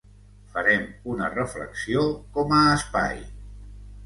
Farem 0.53 0.87
una 1.15 1.27
reflexió 1.33 2.07
com 2.39 2.57
a 2.61 2.63
espai. 2.79 3.23